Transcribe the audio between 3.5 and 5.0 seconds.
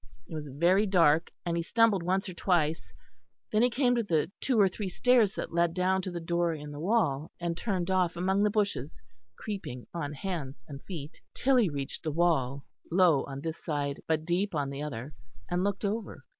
then he came to the two or three